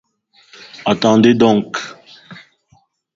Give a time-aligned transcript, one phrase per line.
[0.83, 1.77] Attendez donc!